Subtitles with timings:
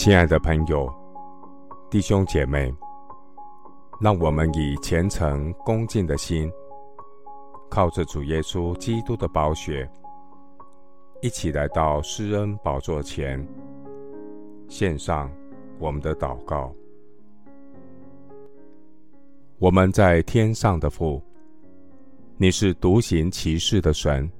[0.00, 0.90] 亲爱的朋友、
[1.90, 2.74] 弟兄姐妹，
[4.00, 6.50] 让我们以虔诚恭敬的心，
[7.68, 9.86] 靠着主耶稣基督的宝血，
[11.20, 13.46] 一起来到施恩宝座前，
[14.70, 15.30] 献上
[15.78, 16.74] 我们的祷告。
[19.58, 21.22] 我们在天上的父，
[22.38, 24.32] 你是独行其事的神，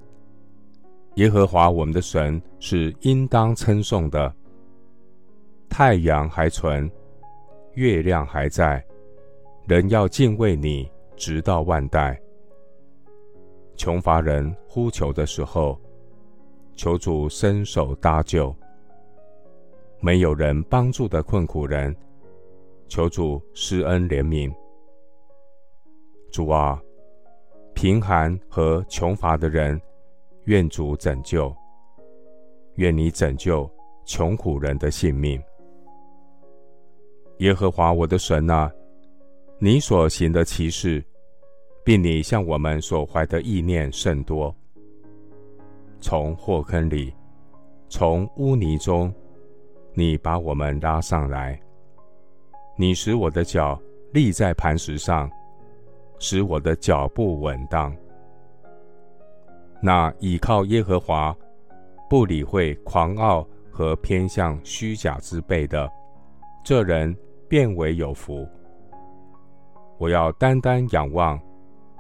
[1.17, 4.35] 耶和华我们的神是应当称颂的。
[5.71, 6.91] 太阳还存，
[7.75, 8.85] 月亮还在，
[9.67, 12.21] 人要敬畏你，直到万代。
[13.77, 15.81] 穷乏人呼求的时候，
[16.75, 18.55] 求主伸手搭救；
[20.01, 21.97] 没有人帮助的困苦人，
[22.89, 24.53] 求主施恩怜悯。
[26.31, 26.83] 主啊，
[27.75, 29.81] 贫寒和穷乏的人，
[30.45, 31.55] 愿主拯救，
[32.75, 33.71] 愿你拯救
[34.05, 35.41] 穷苦人的性命。
[37.41, 38.71] 耶和华我的神啊，
[39.59, 41.03] 你所行的奇事，
[41.83, 44.55] 并你向我们所怀的意念甚多。
[46.03, 47.15] 从祸坑里，
[47.89, 49.11] 从污泥中，
[49.95, 51.59] 你把我们拉上来。
[52.77, 53.81] 你使我的脚
[54.13, 55.31] 立在磐石上，
[56.19, 57.97] 使我的脚步稳当。
[59.81, 61.35] 那倚靠耶和华，
[62.11, 65.91] 不理会狂傲和偏向虚假之辈的，
[66.63, 67.17] 这人。
[67.51, 68.49] 变为有福。
[69.99, 71.37] 我要单单仰望，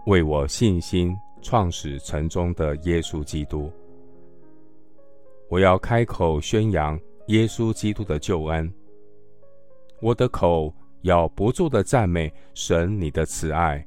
[0.07, 3.69] 为我信心创始成终的耶稣基督。
[5.49, 8.73] 我要开口宣扬耶稣基督的救恩。
[10.01, 13.85] 我的口要不住的赞美神你的慈爱。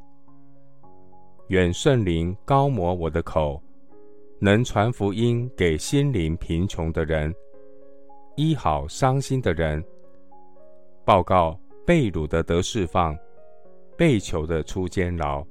[1.47, 3.63] 愿圣灵高摩我的口，
[4.37, 7.33] 能传福音给心灵贫穷的人，
[8.35, 9.81] 医好伤心的人。
[11.05, 13.17] 报告被掳的得释放，
[13.97, 15.45] 被囚的出监牢。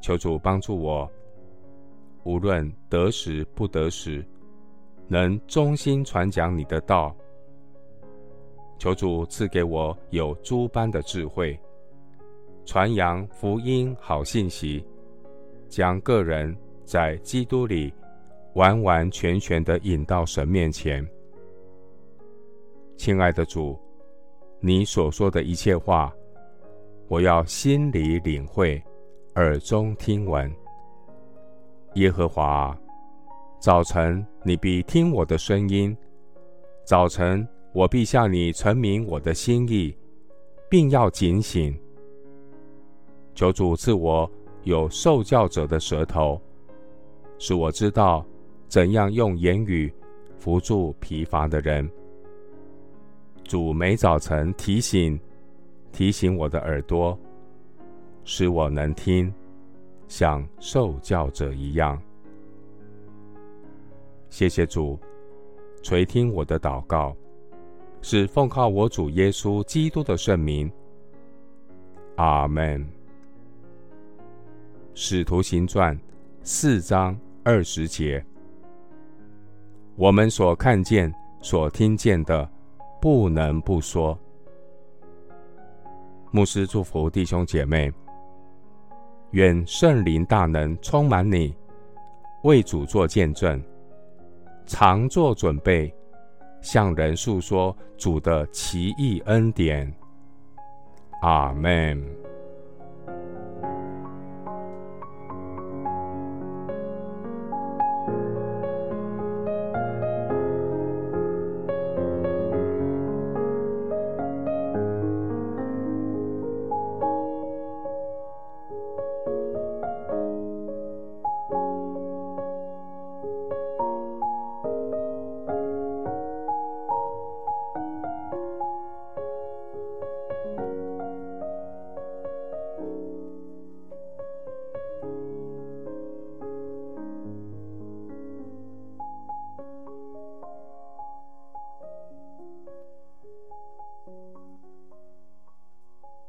[0.00, 1.10] 求主帮助我，
[2.22, 4.24] 无论得时不得时，
[5.08, 7.14] 能忠心传讲你的道。
[8.78, 11.58] 求主赐给我有诸般的智慧，
[12.64, 14.84] 传扬福音好信息，
[15.68, 17.92] 将个人在基督里
[18.54, 21.04] 完完全全的引到神面前。
[22.96, 23.78] 亲爱的主，
[24.60, 26.14] 你所说的一切话，
[27.08, 28.82] 我要心里领会，
[29.34, 30.50] 耳中听闻。
[31.94, 32.76] 耶和华，
[33.60, 35.94] 早晨你必听我的声音，
[36.84, 39.94] 早晨我必向你陈明我的心意，
[40.70, 41.78] 并要警醒。
[43.34, 44.30] 求主赐我
[44.62, 46.40] 有受教者的舌头，
[47.38, 48.24] 使我知道
[48.68, 49.92] 怎样用言语
[50.38, 51.90] 扶助疲乏的人。
[53.44, 55.20] 主每早晨提醒、
[55.92, 57.16] 提醒我的耳朵，
[58.24, 59.32] 使我能听，
[60.08, 62.00] 像受教者一样。
[64.30, 64.98] 谢谢主
[65.82, 67.14] 垂听我的祷告，
[68.00, 70.72] 是奉靠我主耶稣基督的圣名。
[72.16, 72.84] 阿门。
[74.94, 75.98] 使徒行传
[76.42, 78.24] 四章二十节，
[79.96, 81.12] 我们所看见、
[81.42, 82.48] 所听见的。
[83.04, 84.18] 不能不说。
[86.30, 87.92] 牧师祝福弟兄姐妹，
[89.32, 91.54] 愿圣灵大能充满你，
[92.44, 93.62] 为主做见证，
[94.64, 95.94] 常做准备，
[96.62, 99.92] 向人诉说主的奇异恩典。
[101.20, 102.02] 阿门。